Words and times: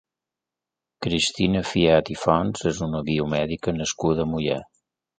Cristina 1.07 1.61
Fillat 1.73 2.11
i 2.15 2.19
Fonts 2.23 2.67
és 2.73 2.83
una 2.89 3.05
biomèdica 3.13 3.79
nascuda 3.81 4.29
a 4.29 4.35
Moià. 4.37 4.63